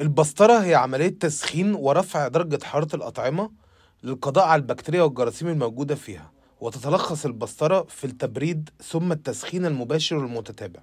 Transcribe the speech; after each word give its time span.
البسطرة 0.00 0.58
هي 0.58 0.74
عملية 0.74 1.18
تسخين 1.20 1.74
ورفع 1.74 2.28
درجة 2.28 2.64
حرارة 2.64 2.96
الأطعمة 2.96 3.50
للقضاء 4.02 4.44
على 4.44 4.60
البكتيريا 4.60 5.02
والجراثيم 5.02 5.48
الموجودة 5.48 5.94
فيها 5.94 6.32
وتتلخص 6.60 7.24
البسطرة 7.24 7.86
في 7.88 8.04
التبريد 8.04 8.70
ثم 8.84 9.12
التسخين 9.12 9.66
المباشر 9.66 10.16
والمتتابع. 10.16 10.80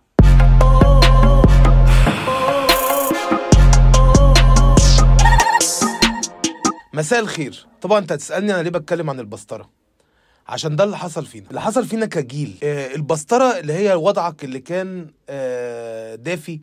مساء 6.93 7.19
الخير. 7.19 7.67
طبعا 7.81 7.99
أنت 7.99 8.11
هتسألني 8.11 8.53
أنا 8.55 8.61
ليه 8.63 8.69
بتكلم 8.69 9.09
عن 9.09 9.19
البسطرة؟ 9.19 9.69
عشان 10.47 10.75
ده 10.75 10.83
اللي 10.83 10.97
حصل 10.97 11.25
فينا. 11.25 11.49
اللي 11.49 11.61
حصل 11.61 11.85
فينا 11.85 12.05
كجيل. 12.05 12.57
آه 12.63 12.95
البسطرة 12.95 13.59
اللي 13.59 13.73
هي 13.73 13.93
وضعك 13.93 14.43
اللي 14.43 14.59
كان 14.59 15.07
آه 15.29 16.15
دافي 16.15 16.61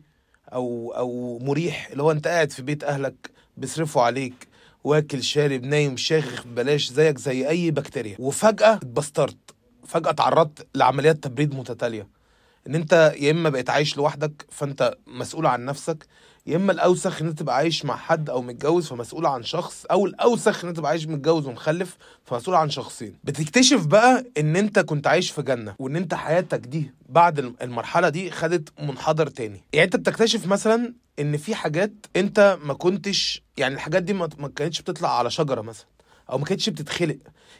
أو 0.53 0.93
أو 0.97 1.39
مريح 1.39 1.87
اللي 1.91 2.03
هو 2.03 2.11
أنت 2.11 2.27
قاعد 2.27 2.51
في 2.51 2.61
بيت 2.61 2.83
أهلك 2.83 3.31
بيصرفوا 3.57 4.01
عليك 4.01 4.47
واكل 4.83 5.23
شارب 5.23 5.63
نايم 5.63 5.97
شاغخ 5.97 6.47
ببلاش 6.47 6.91
زيك 6.91 7.17
زي 7.17 7.49
أي 7.49 7.71
بكتيريا. 7.71 8.15
وفجأة 8.19 8.73
اتبسترت 8.73 9.37
فجأة 9.85 10.09
اتعرضت 10.09 10.67
لعمليات 10.75 11.23
تبريد 11.23 11.55
متتالية. 11.55 12.07
إن 12.67 12.75
أنت 12.75 13.13
يا 13.19 13.31
إما 13.31 13.49
بقيت 13.49 13.69
عايش 13.69 13.97
لوحدك 13.97 14.45
فأنت 14.49 14.95
مسؤول 15.07 15.45
عن 15.45 15.65
نفسك 15.65 16.05
يا 16.47 16.55
إما 16.55 16.71
الأوسخ 16.71 17.21
إن 17.21 17.27
أنت 17.27 17.39
تبقى 17.39 17.55
عايش 17.55 17.85
مع 17.85 17.95
حد 17.97 18.29
أو 18.29 18.41
متجوز 18.41 18.87
فمسؤول 18.87 19.25
عن 19.25 19.43
شخص 19.43 19.85
أو 19.91 20.05
الأوسخ 20.05 20.63
إن 20.63 20.67
أنت 20.69 20.77
تبقى 20.77 20.91
عايش 20.91 21.07
متجوز 21.07 21.47
ومخلف 21.47 21.97
فمسؤول 22.25 22.55
عن 22.55 22.69
شخصين. 22.69 23.13
بتكتشف 23.23 23.85
بقى 23.85 24.25
إن 24.37 24.55
أنت 24.55 24.79
كنت 24.79 25.07
عايش 25.07 25.31
في 25.31 25.41
جنة 25.41 25.75
وإن 25.79 25.95
أنت 25.95 26.13
حياتك 26.13 26.59
دي 26.59 26.91
بعد 27.09 27.39
الم- 27.39 27.55
المرحلة 27.61 28.09
دي 28.09 28.31
خدت 28.31 28.69
منحدر 28.81 29.27
تاني. 29.27 29.61
يعني 29.73 29.85
أنت 29.85 29.95
بتكتشف 29.95 30.47
مثلا 30.47 30.93
إن 31.19 31.37
في 31.37 31.55
حاجات 31.55 31.91
أنت 32.15 32.57
ما 32.63 32.73
كنتش 32.73 33.43
يعني 33.57 33.75
الحاجات 33.75 34.03
دي 34.03 34.13
ما 34.13 34.27
كانتش 34.55 34.81
بتطلع 34.81 35.17
على 35.19 35.29
شجرة 35.31 35.61
مثلا 35.61 35.85
أو 36.31 36.37
ما 36.37 36.45
كانتش 36.45 36.69
بتتخلق. 36.69 37.17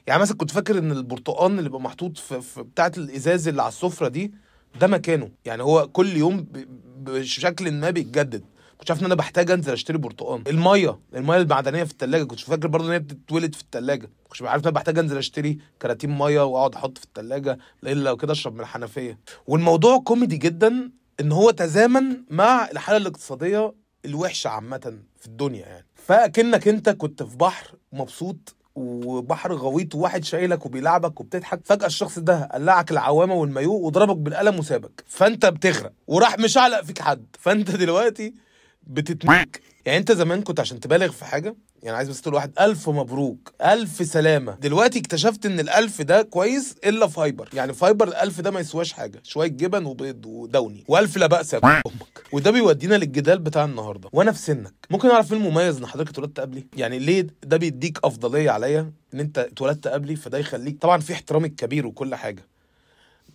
يعني 0.08 0.22
مثلا 0.22 0.38
كنت 0.38 0.52
فاكر 0.52 0.78
إن 0.78 0.92
البرتقال 0.92 1.52
اللي 1.52 1.64
بيبقى 1.64 1.82
محطوط 1.82 2.18
في, 2.18 2.42
في 2.42 2.64
بتاعة 2.64 2.92
الإزاز 2.98 3.48
اللي 3.48 3.62
على 3.62 3.70
السفرة 3.70 4.08
دي 4.08 4.32
ده 4.80 4.88
مكانه. 4.88 5.30
يعني 5.46 5.64
هو 5.64 5.88
كل 5.88 6.18
يوم 6.18 6.46
بشكل 6.98 7.72
ما 7.72 7.90
بيتجدد. 7.90 8.44
كنت 8.78 8.92
عارف 8.92 9.02
إن 9.02 9.06
أنا 9.06 9.16
بحتاج 9.16 9.52
أنزل 9.52 9.74
أشتري 9.74 9.98
برتقال. 9.98 10.48
المية 10.48 11.00
المية 11.16 11.38
المعدنية 11.38 11.84
في 11.84 11.92
الثلاجه 11.92 12.24
كنت 12.24 12.40
فاكر 12.40 12.68
برضه 12.68 12.88
إن 12.88 12.92
هي 12.92 13.00
بتتولد 13.00 13.56
في 13.56 13.62
الثلاجه 13.62 14.10
كنت 14.30 14.42
عارف 14.42 14.64
إن 14.64 14.68
أنا 14.68 14.76
بحتاج 14.76 15.00
أنزل 15.00 15.18
أشتري 15.18 15.58
كراتين 15.82 16.18
مية 16.18 16.42
وأقعد 16.46 16.76
أحط 16.76 16.98
في 16.98 17.04
الثلاجه 17.06 17.58
الا 17.84 18.04
لو 18.04 18.18
كده 18.18 18.34
أشرب 18.34 18.54
من 18.54 18.60
الحنفية. 18.62 19.20
والموضوع 19.48 19.98
كوميدي 19.98 20.38
جدا 20.38 20.92
إن 21.20 21.32
هو 21.32 21.52
تزامن 21.52 22.18
مع 22.30 22.70
الحالة 22.72 22.98
الاقتصادية 22.98 23.74
الوحشة 24.06 24.48
عامة 24.48 25.00
في 25.20 25.26
الدنيا 25.26 25.66
يعني. 25.66 25.86
فأكنك 25.96 26.68
أنت 26.68 26.90
كنت 26.90 27.24
في 27.24 27.38
بحر 27.38 27.76
مبسوط 27.94 28.56
وبحر 28.76 29.54
غويط 29.54 29.96
وواحد 29.96 30.24
شايلك 30.24 30.66
وبيلعبك 30.66 31.20
وبتضحك 31.20 31.60
فجأة 31.66 31.86
الشخص 31.88 32.20
ده 32.20 32.50
قلعك 32.54 32.92
العوامة 32.92 33.34
والمايو 33.34 33.74
وضربك 33.74 34.18
بالقلم 34.18 34.60
وسابك. 34.60 35.04
فأنت 35.08 35.46
بتغرق 35.46 35.92
وراح 36.08 36.40
مشعلق 36.40 36.82
فيك 36.82 37.02
حد. 37.02 37.26
فأنت 37.40 37.72
دلوقتي 37.72 38.34
بتتمك. 38.90 39.62
يعني 39.86 39.98
انت 40.00 40.12
زمان 40.12 40.42
كنت 40.42 40.60
عشان 40.60 40.80
تبالغ 40.80 41.12
في 41.12 41.26
حاجة 41.26 41.56
يعني 41.84 41.98
عايز 41.98 42.10
بس 42.10 42.22
تقول 42.22 42.34
واحد 42.36 42.52
ألف 42.60 42.90
مبروك 42.90 43.54
ألف 43.62 44.06
سلامة. 44.06 44.56
دلوقتي 44.56 45.00
اكتشفت 45.00 45.46
إن 45.46 45.60
الألف 45.60 46.02
ده 46.02 46.22
كويس 46.22 46.76
إلا 46.86 47.08
فايبر. 47.08 47.50
يعني 47.54 47.74
فايبر 47.74 48.08
الألف 48.08 48.42
ده 48.42 48.52
ما 48.52 48.60
يسواش 48.60 48.94
حاجة 48.94 49.20
شوية 49.24 49.48
جبن 49.48 49.86
وبيض 49.86 50.26
ودوني 50.26 50.84
وألف 50.88 51.18
لا 51.18 51.28
بأس 51.28 51.54
يا 51.54 51.60
أمك. 51.66 52.24
وده 52.32 52.52
بيودينا 52.52 52.96
للجدال 52.96 53.40
بتاع 53.40 53.66
النهاردة. 53.66 54.10
وأنا 54.14 54.32
في 54.32 54.40
سنك 54.40 54.74
ممكن 54.90 55.10
أعرف 55.10 55.34
إيه 55.34 55.40
المميز 55.40 55.78
إن 55.78 55.86
حضرتك 55.86 56.10
اتولدت 56.10 56.40
قبلي؟ 56.40 56.68
يعني 56.78 57.00
ليه 57.00 57.28
ده 57.44 57.58
بيديك 57.58 58.00
أفضلية 58.04 58.50
عليا 58.52 58.92
إن 59.14 59.20
أنت 59.20 59.38
اتولدت 59.38 59.88
قبلي؟ 59.88 60.16
فده 60.16 60.38
يخليك 60.38 60.78
طبعا 60.82 60.98
في 61.00 61.14
احترامي 61.14 61.48
الكبير 61.48 61.88
وكل 61.88 62.16
حاجة. 62.16 62.46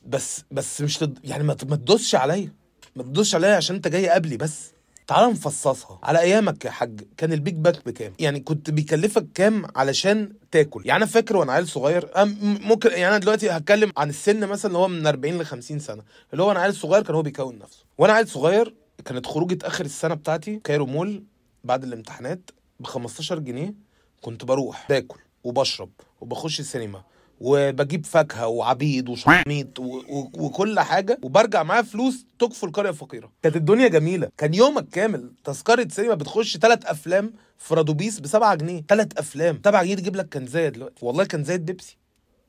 بس 0.07 0.43
بس 0.51 0.81
مش. 0.81 1.05
يعني 1.25 1.45
ما 1.45 1.55
تدوسش 1.55 2.15
عليا. 2.15 2.53
ما 2.97 3.03
تدوسش 3.03 3.35
عليا 3.35 3.57
عشان 3.57 3.77
أنت 3.77 3.89
جاي 3.89 4.09
قبلي 4.09 4.37
بس. 4.37 4.73
تعال 5.13 5.31
نفصصها. 5.31 5.99
على 6.03 6.21
أيامك 6.21 6.65
يا 6.65 6.71
حاج 6.71 7.01
كان 7.17 7.33
ال 7.33 7.38
Big 7.38 7.55
Mac 7.55 7.87
بكام؟ 7.87 8.13
يعني 8.19 8.41
كنت 8.41 8.71
بيكلفك 8.71 9.27
كام 9.35 9.67
علشان 9.77 10.33
تاكل؟ 10.51 10.83
يعني 10.85 10.97
أنا 10.97 11.07
فاكر 11.07 11.37
وأنا 11.37 11.53
عيل 11.53 11.69
صغير 11.69 12.11
ممكن 12.43 12.91
يعني 12.91 13.09
أنا 13.09 13.19
دلوقتي 13.19 13.51
هتكلم 13.51 13.93
عن 13.97 14.09
السن 14.09 14.47
مثلا 14.49 14.67
اللي 14.67 14.79
هو 14.79 14.89
من 14.89 15.07
40 15.07 15.39
ل 15.39 15.47
50 15.47 15.79
سنة. 15.79 16.03
اللي 16.33 16.43
هو 16.43 16.51
أنا 16.51 16.61
عيل 16.61 16.75
صغير 16.75 17.03
كان 17.03 17.15
هو 17.15 17.23
بيكون 17.23 17.59
نفسه. 17.59 17.85
وأنا 17.99 18.13
عيل 18.13 18.29
صغير 18.29 18.75
كانت 19.05 19.27
خروجة 19.27 19.59
آخر 19.63 19.85
السنة 19.85 20.15
بتاعتي 20.15 20.61
كايرو 20.65 20.87
مول 20.87 21.25
بعد 21.65 21.85
الامتحانات 21.85 22.51
ب 22.81 22.85
15 22.87 23.39
جنيه 23.39 23.75
كنت 24.21 24.45
بروح 24.45 24.87
باكل 24.89 25.21
وبشرب 25.45 25.91
وبخش 26.21 26.61
السينما. 26.61 27.03
وبجيب 27.45 28.07
فاكهة 28.07 28.47
وعبيد 28.47 29.09
وشميط 29.09 29.79
وكل 29.79 30.81
حاجة 30.81 31.19
وبرجع 31.23 31.63
معايا 31.63 31.83
فلوس 31.83 32.27
تكفل 32.39 32.73
قرية 32.73 32.91
فقيرة. 32.91 33.33
كانت 33.43 33.57
الدنيا 33.57 33.89
جميلة. 33.89 34.29
كان 34.39 34.55
يومك 34.55 34.89
كامل. 34.89 35.33
تذكرة 35.45 35.89
سينما 35.91 36.15
بتخش 36.15 36.57
ثلاث 36.57 36.87
أفلام 36.87 37.33
في 37.59 37.75
رادوبيس 37.75 38.21
ب 38.21 38.27
7 38.27 38.55
جنيه. 38.55 38.83
ثلاث 38.89 39.07
أفلام. 39.19 39.61
7 39.65 39.83
جنيه 39.85 39.95
تجيب 39.95 40.17
لك 40.17 40.35
كنزايه 40.35 40.69
دلوقتي. 40.69 41.07
والله 41.07 41.25
كنزايه 41.25 41.57
بيبسي 41.57 41.97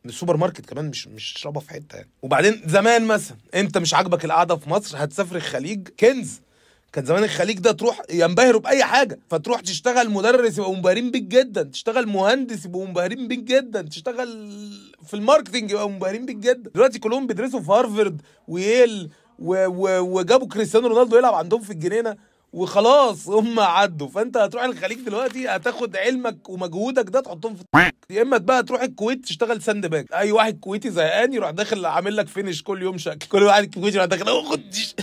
من 0.04 0.10
السوبر 0.10 0.38
ماركت 0.38 0.66
كمان 0.66 0.90
مش 0.90 1.08
مش 1.08 1.34
تشربها 1.34 1.62
في 1.62 1.70
حتة 1.70 1.96
يعني. 1.96 2.10
وبعدين 2.22 2.62
زمان 2.66 3.06
مثلا 3.06 3.38
انت 3.56 3.78
مش 3.78 3.94
عاجبك 3.94 4.26
القعدة 4.26 4.56
في 4.56 4.70
مصر؟ 4.70 5.04
هتسافر 5.04 5.36
الخليج. 5.36 5.88
كنز. 6.00 6.42
كان 6.94 7.06
زمان 7.06 7.24
الخليج 7.24 7.60
ده 7.60 7.72
تروح 7.72 8.02
ينبهروا 8.10 8.62
بأي 8.62 8.84
حاجة. 8.84 9.20
فتروح 9.30 9.62
تشتغل 9.62 10.10
مدرس 10.10 10.58
يبقوا 10.58 10.76
منبهرين 10.76 11.12
بيك 11.12 11.24
جدا. 11.24 11.64
تشتغل 11.64 12.08
مهندس 12.08 12.66
يبقوا 12.66 12.88
منبهرين 12.88 13.28
بيك 13.28 13.40
جدا. 13.40 13.82
تشتغل 13.82 14.50
في 15.06 15.14
ال 15.14 15.19
marketing 15.19 15.72
يبقوا 15.72 15.90
منبهرين 15.90 16.26
بيك 16.26 16.36
جدا 16.38 16.70
دلوقتي 16.76 17.00
كلهم 17.00 17.28
بيدرسوا 17.28 17.60
في 17.60 17.72
هارفرد 17.72 18.22
وييل. 18.48 19.12
وجابوا 19.40 20.48
كريستيانو 20.48 20.88
رونالدو 20.88 21.18
يلعب 21.18 21.34
عندهم 21.34 21.62
في 21.62 21.70
الجنينة 21.70 22.16
وخلاص 22.54 23.30
هم 23.30 23.60
عدوا. 23.60 24.08
فأنت 24.08 24.38
هتروح 24.38 24.64
الخليج 24.64 25.00
دلوقتي 25.00 25.48
هتاخد 25.48 25.96
علمك 25.98 26.50
ومجهودك 26.50 27.10
ده 27.10 27.20
تحطهم 27.20 27.56
في 27.56 27.64
يا 28.10 28.22
إما 28.22 28.38
بقى 28.38 28.64
تروح 28.64 28.82
الكويت 28.82 29.26
تشتغل 29.26 29.62
sandbag 29.62 30.06
أي 30.14 30.32
واحد 30.32 30.60
كويتي 30.60 30.90
زهقان 30.92 31.34
يروح 31.34 31.50
داخل 31.50 31.86
عامل 31.86 32.18
لك 32.18 32.28
finish 32.28 32.64
كل 32.64 32.82
يوم 32.82 32.98
شكل 32.98 33.28
كل 33.28 33.44
واحد 33.44 33.74
كويتي 33.76 33.98
يروح 33.98 34.06
داخل 34.08 34.28
"أوه، 34.30 34.44
خد 34.52 34.70
ديش 34.70 34.96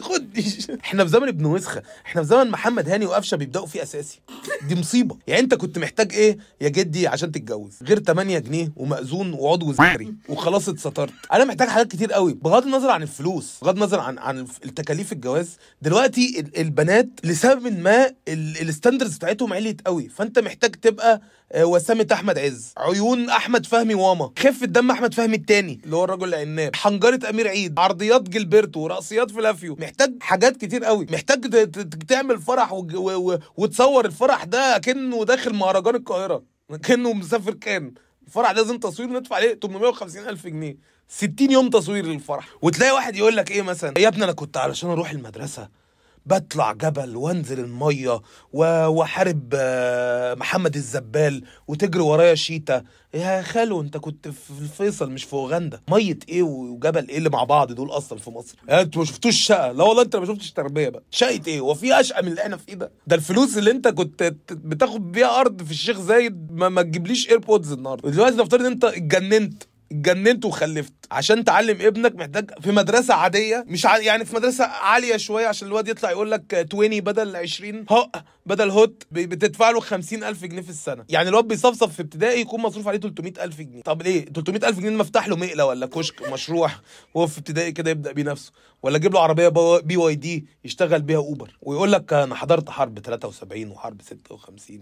خد 0.00 0.32
ديش 0.32 0.70
إحنا 0.70 1.04
في 1.04 1.10
زمن 1.10 1.28
ابن 1.28 1.44
وسخة. 1.46 1.82
إحنا 2.06 2.22
في 2.22 2.28
زمن 2.28 2.50
محمد 2.50 2.88
هاني 2.88 3.06
وقفشة 3.06 3.36
بيبدأوا 3.36 3.66
فيه 3.66 3.82
أساسي. 3.82 4.20
دي 4.68 4.74
مصيبة. 4.74 5.16
يعني 5.26 5.40
أنت 5.40 5.54
كنت 5.54 5.78
محتاج 5.78 6.12
إيه؟ 6.14 6.38
يا 6.60 6.68
جدي 6.68 7.06
عشان 7.06 7.32
تتجوز. 7.32 7.78
غير 7.82 7.98
8 7.98 8.38
جنيه 8.38 8.72
ومأذون 8.76 9.32
وعضو 9.32 9.70
ذكري. 9.70 10.14
وخلاص 10.28 10.68
اتسترت. 10.68 11.12
أنا 11.32 11.44
محتاج 11.44 11.68
حاجات 11.68 11.88
كتير 11.92 12.12
قوي. 12.12 12.32
بغض 12.34 12.62
النظر 12.66 12.90
عن 12.90 13.02
الفلوس 13.02 13.58
بغض 13.62 13.74
النظر 13.76 14.00
عن 14.00 14.18
عن 14.18 14.46
التكاليف 14.64 15.12
الجواز 15.12 15.56
دلوقتي 15.82 16.40
ال- 16.40 16.60
البنات 16.82 17.08
لسبب 17.24 17.78
ما 17.80 18.06
ال- 18.28 18.68
ال 18.68 18.73
standards 18.73 19.16
بتاعتهم 19.16 19.52
عليت 19.52 19.86
قوي. 19.86 20.08
فانت 20.08 20.38
محتاج 20.38 20.70
تبقى 20.74 21.20
آه، 21.52 21.64
وسامة 21.64 22.06
أحمد 22.12 22.38
عز. 22.38 22.72
عيون 22.76 23.30
أحمد 23.30 23.66
فهمي 23.66 23.94
واما 23.94 24.30
خفة 24.38 24.66
دم 24.66 24.90
أحمد 24.90 25.14
فهمي 25.14 25.36
التاني 25.36 25.80
اللي 25.84 25.96
هو 25.96 26.04
الرجل 26.04 26.28
العناب. 26.28 26.76
حنجرة 26.76 27.30
أمير 27.30 27.48
عيد. 27.48 27.78
عرضيات 27.78 28.28
جيلبرتو 28.28 28.76
رقصيات 28.78 29.30
فلافيو. 29.30 29.76
محتاج 29.80 30.12
حاجات 30.20 30.56
كتير 30.56 30.84
قوي. 30.84 31.06
محتاج 31.10 31.70
تعمل 32.08 32.38
فرح 32.40 32.72
و- 32.72 32.86
و- 32.94 33.38
وتصور 33.56 34.04
الفرح 34.06 34.44
ده 34.44 34.78
كأنه 34.78 35.24
داخل 35.24 35.54
مهرجان 35.54 35.94
القاهرة. 35.94 36.42
كأنه 36.82 37.12
مسافر 37.12 37.54
كان. 37.54 37.94
الفرح 38.26 38.50
لازم 38.50 38.78
تصوير 38.78 39.08
ندفع 39.08 39.36
عليه 39.36 39.54
850 39.54 40.28
ألف 40.28 40.46
جنيه. 40.46 40.76
60 41.08 41.50
يوم 41.50 41.70
تصوير 41.70 42.06
للفرح. 42.06 42.48
وتلاقي 42.62 42.92
واحد 42.92 43.16
يقول 43.16 43.36
لك 43.36 43.50
إيه 43.50 43.62
مثلا؟ 43.62 43.98
يا 43.98 44.08
ابني 44.08 44.24
أنا 44.24 44.32
كنت 44.32 44.56
علشان 44.56 44.90
أروح 44.90 45.10
المدرسة. 45.10 45.81
بطلع 46.26 46.72
جبل 46.72 47.16
وانزل 47.16 47.60
المية 47.60 48.20
واحارب 48.52 49.48
آه، 49.54 50.34
محمد 50.34 50.74
الزبال 50.76 51.44
وتجري 51.68 52.02
ورايا 52.02 52.34
شيتا. 52.34 52.84
يا 53.14 53.42
خالو 53.42 53.80
انت 53.80 53.96
كنت 53.96 54.28
في 54.28 54.50
الفيصل 54.60 55.10
مش 55.10 55.24
في 55.24 55.32
أوغندا. 55.32 55.80
مية 55.90 56.18
إيه 56.28 56.42
وجبل 56.42 57.08
إيه 57.08 57.18
اللي 57.18 57.30
مع 57.30 57.44
بعض 57.44 57.72
دول 57.72 57.90
أصلا 57.90 58.18
في 58.18 58.30
مصر؟ 58.30 58.54
أنتوا 58.70 59.00
ما 59.02 59.06
شفتوش 59.06 59.36
شقة. 59.46 59.72
لا 59.72 59.84
والله 59.84 60.02
انت 60.02 60.16
ما 60.16 60.26
شفتش 60.26 60.52
تربية 60.52 60.88
بقى. 60.88 61.02
شقة 61.10 61.40
إيه؟ 61.46 61.60
هو 61.60 61.74
في 61.74 62.00
اشقى 62.00 62.22
من 62.22 62.28
اللي 62.28 62.42
إحنا 62.42 62.56
فيه 62.56 62.74
ده؟ 62.74 62.92
ده 63.06 63.16
الفلوس 63.16 63.58
اللي 63.58 63.70
انت 63.70 63.88
كنت 63.88 64.34
بتاخد 64.50 65.12
بيها 65.12 65.40
أرض 65.40 65.62
في 65.62 65.70
الشيخ 65.70 66.00
زايد 66.00 66.52
ما, 66.52 66.68
ما 66.68 66.82
تجيبليش 66.82 67.28
ايربودز 67.30 67.72
النهارده. 67.72 68.10
دلوقتي 68.10 68.36
نفترض 68.36 68.60
إن 68.60 68.72
انت 68.72 68.84
اتجننت. 68.84 69.62
اتجننت 69.96 70.44
وخلفت. 70.44 70.92
عشان 71.10 71.44
تعلم 71.44 71.80
ابنك 71.80 72.14
محتاج 72.16 72.50
في 72.60 72.72
مدرسة 72.72 73.14
عادية 73.14 73.64
مش 73.68 73.86
ع... 73.86 73.96
يعني 73.98 74.24
في 74.24 74.34
مدرسة 74.36 74.64
عالية 74.64 75.16
شوية 75.16 75.46
عشان 75.46 75.68
الواد 75.68 75.88
يطلع 75.88 76.10
يقول 76.10 76.30
لك 76.30 76.54
20 76.74 77.00
بدل 77.00 77.36
20 77.36 77.84
هو 77.90 78.10
بدل 78.46 78.70
هوت 78.70 79.02
بتدفع 79.12 79.70
له 79.70 79.80
50000 79.80 80.44
جنيه 80.44 80.62
في 80.62 80.70
السنة. 80.70 81.04
يعني 81.08 81.28
الواد 81.28 81.44
بيصفصف 81.44 81.94
في 81.94 82.02
ابتدائي 82.02 82.40
يكون 82.40 82.60
مصروف 82.60 82.88
عليه 82.88 82.98
300000 82.98 83.60
جنيه. 83.60 83.82
طب 83.82 84.02
ليه؟ 84.02 84.24
300000 84.24 84.78
جنيه 84.80 84.96
مفتاح 84.96 85.28
له 85.28 85.36
مقلة 85.36 85.64
ولا 85.64 85.86
كشك 85.86 86.28
مشروع 86.32 86.70
وهو 87.14 87.26
في 87.26 87.38
ابتدائي 87.38 87.72
كده 87.72 87.90
يبدأ 87.90 88.12
بيه 88.12 88.22
نفسه. 88.22 88.52
ولا 88.82 88.98
جيب 88.98 89.14
له 89.14 89.20
عربية 89.20 89.48
BYD 89.78 90.46
يشتغل 90.64 91.02
بيها 91.02 91.16
Uber 91.18 91.56
ويقول 91.62 91.92
لك 91.92 92.12
أنا 92.12 92.34
حضرت 92.34 92.70
حرب 92.70 92.98
73 92.98 93.70
وحرب 93.70 94.02
56 94.02 94.80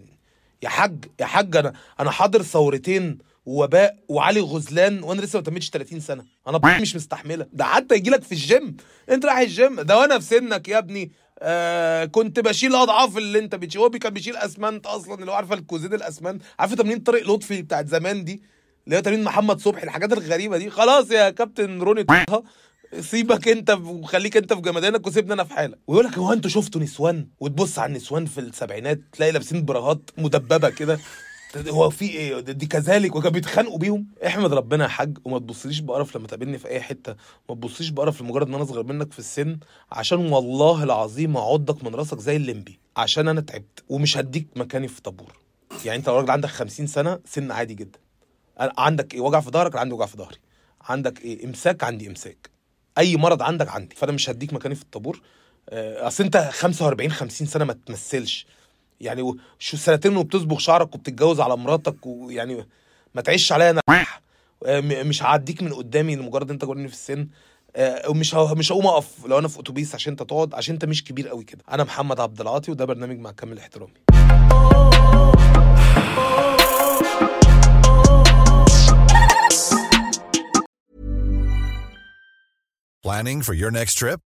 يا 0.63 0.69
حاج 0.69 1.05
يا 1.21 1.27
حاج 1.27 1.57
أنا 1.57 1.73
أنا 2.01 2.11
حاضر 2.11 2.43
ثورتين 2.43 3.19
ووباء 3.45 3.97
وعلي 4.09 4.41
غزلان 4.41 5.03
وأنا 5.03 5.21
لسه 5.21 5.39
ما 5.39 5.45
تمتش 5.45 5.71
30 5.71 6.01
سنة. 6.01 6.25
أنا 6.49 6.81
مش 6.81 6.97
مستحملة. 6.97 7.47
ده 7.53 7.65
حتى 7.65 7.95
يجي 7.95 8.11
لك 8.11 8.23
في 8.23 8.33
الجيم. 8.33 8.77
أنت 9.11 9.25
رايح 9.25 9.39
الجيم. 9.39 9.81
ده 9.81 9.99
وأنا 9.99 10.19
في 10.19 10.25
سنك 10.25 10.69
يا 10.69 10.79
ابني. 10.79 11.13
آه 11.39 12.05
كنت 12.05 12.41
بشيل 12.41 12.75
أضعاف 12.75 13.19
اللي 13.19 13.39
أنت 13.39 13.55
بتشيل. 13.55 13.81
هو 13.81 13.91
كان 13.91 14.13
بيشيل 14.13 14.37
أسمنت 14.37 14.87
أصلا 14.87 15.15
اللي 15.15 15.31
هو 15.31 15.35
عارفة 15.35 15.55
الكوزين 15.55 15.95
الأسمنت. 15.95 16.43
عارفه 16.59 16.77
تمرين 16.77 16.99
طارق 16.99 17.31
لطفي 17.31 17.63
بتاعت 17.63 17.89
زمان 17.89 18.25
دي؟ 18.25 18.43
اللي 18.85 18.97
هي 18.97 19.03
تمرين 19.03 19.25
محمد 19.25 19.61
صبحي 19.61 19.83
الحاجات 19.85 20.13
الغريبة 20.13 20.59
دي. 20.59 20.71
خلاص 20.71 21.11
يا 21.11 21.31
كابتن 21.31 21.81
روني 21.83 22.05
طه 22.05 22.43
سيبك 23.01 23.49
أنت 23.49 23.71
وخليك 23.71 24.37
أنت 24.37 24.53
في 24.53 24.61
جمدانك 24.61 25.07
وسيبني 25.07 25.33
أنا 25.33 25.45
في 25.45 25.55
حالك. 25.55 25.79
ويقول 25.87 26.05
لك 26.05 26.19
هو 26.19 26.33
أنتوا 26.33 26.51
شفتوا 26.51 26.81
نسوان؟ 26.81 27.29
وتبص 27.41 27.79
على 27.79 27.89
النسوان 27.89 28.27
في 28.27 28.41
السبعينات 28.41 29.01
تلاقي 29.13 29.33
لابسين 29.33 29.65
براهات 29.65 30.11
مدببة 30.19 30.71
كده. 30.71 30.99
هو 31.57 31.91
في 31.91 32.05
إيه؟ 32.05 32.41
دي 32.41 32.67
كذلك 32.67 33.17
وكانوا 33.17 33.31
بيتخانقوا 33.33 33.79
بيهم. 33.79 34.07
احمد 34.27 34.53
ربنا 34.53 34.85
يا 34.85 34.89
حاج 34.89 35.19
وما 35.25 35.39
تبصليش 35.39 35.79
بقرف 35.79 36.17
لما 36.17 36.27
تقابلني 36.27 36.59
في 36.59 36.69
أي 36.69 36.81
حتة. 36.81 37.17
ما 37.49 37.55
تبصليش 37.55 37.89
بقرف 37.91 38.21
لمجرد 38.23 38.49
إن 38.49 38.55
أنا 38.55 38.63
أصغر 38.63 38.83
منك 38.83 39.13
في 39.13 39.19
السن 39.19 39.59
عشان 39.93 40.19
والله 40.33 40.83
العظيم 40.85 41.37
أعضك 41.37 41.85
من 41.85 41.95
راسك 41.95 42.19
زي 42.19 42.37
الليمبي 42.37 42.79
عشان 42.97 43.29
أنا 43.29 43.41
تعبت 43.41 43.85
ومش 43.89 44.17
هديك 44.17 44.47
مكاني 44.57 44.89
في 44.89 45.03
طابور. 45.03 45.37
يعني 45.85 45.99
أنت 45.99 46.09
راجل 46.09 46.31
عندك 46.31 46.49
50 46.49 46.87
سنة 46.87 47.19
سن 47.25 47.51
عادي 47.51 47.75
جدا. 47.75 47.99
عندك 48.59 49.15
إيه؟ 49.15 49.21
وجع 49.21 49.41
في 49.41 49.51
ظهرك 49.51 49.77
عندي 49.77 49.95
وجع 49.95 50.07
في 50.07 50.17
ظهري. 50.17 50.37
عندك 50.83 51.21
إيه؟ 51.25 51.45
إمساك 51.47 51.85
عندي 51.85 52.09
إمساك. 52.09 52.51
أي 52.99 53.17
مرض 53.17 53.43
عندك 53.43 53.69
عندي. 53.69 53.97
فأنا 53.97 54.13
مش 54.13 54.31
هديك 54.31 54.53
مكاني 54.53 54.75
في 54.75 54.83
الطابور. 54.83 55.23
آه، 55.69 56.07
أصل 56.07 56.25
أنت 56.25 56.37
45 56.53 57.11
50 57.13 57.47
سنة 57.47 57.65
ما 57.65 57.73
تمثلش. 57.73 58.47
يعني 59.01 59.37
شو 59.59 59.77
سنتين 59.77 60.17
وبتصبغ 60.17 60.59
شعرك 60.59 60.95
وبتتجوز 60.95 61.41
على 61.41 61.57
مراتك 61.57 62.07
ويعني 62.07 62.67
ما 63.15 63.23
تعيش 63.23 63.53
عليا 63.53 63.71
أنا 63.71 63.81
آه، 64.67 64.81
مش 64.81 65.23
هعديك 65.23 65.63
من 65.63 65.73
قدامي 65.73 66.17
لمجرد 66.17 66.51
انت 66.51 66.65
جورني 66.65 66.89
في 66.89 66.95
السن. 66.95 67.29
آه، 67.77 68.11
ومش 68.11 68.35
مش 68.35 68.73
هقوم 68.73 68.87
اقف 68.87 69.27
لو 69.27 69.39
أنا 69.39 69.49
في 69.49 69.61
اتوبيس 69.61 69.95
عشان 69.95 70.13
انت 70.13 70.23
تقعد 70.23 70.55
عشان 70.55 70.75
انت 70.75 70.85
مش 70.85 71.05
كبير 71.05 71.29
قوي 71.29 71.45
كده. 71.45 71.65
أنا 71.71 71.85
محمد 71.85 72.21
عبد 72.21 72.41
العاطي 72.41 72.71
وده 72.71 72.85
برنامج 72.85 73.19
مع 73.19 73.31
كامل 73.31 73.59
احترامي. 73.59 73.93
Planning 83.07 83.43
for 83.43 83.55
your 83.55 83.71
next 83.71 83.95
trip? 83.95 84.30